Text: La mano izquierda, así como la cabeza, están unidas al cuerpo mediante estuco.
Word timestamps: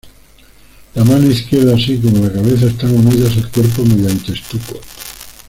La 0.95 1.03
mano 1.03 1.27
izquierda, 1.27 1.75
así 1.75 1.99
como 1.99 2.23
la 2.25 2.33
cabeza, 2.33 2.65
están 2.65 2.89
unidas 3.05 3.37
al 3.37 3.51
cuerpo 3.51 3.83
mediante 3.85 4.33
estuco. 4.33 4.81